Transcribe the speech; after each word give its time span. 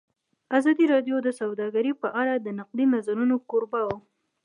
ازادي 0.57 0.85
راډیو 0.93 1.17
د 1.23 1.29
سوداګري 1.39 1.91
په 2.01 2.07
اړه 2.21 2.33
د 2.37 2.47
نقدي 2.59 2.85
نظرونو 2.93 3.35
کوربه 3.49 3.81
وه. 3.87 3.97